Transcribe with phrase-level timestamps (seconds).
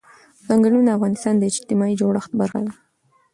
[0.47, 2.71] ځنګلونه د افغانستان د اجتماعي جوړښت برخه ده.